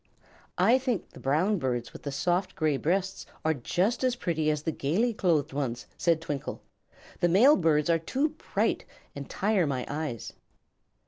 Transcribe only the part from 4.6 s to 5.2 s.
the gaily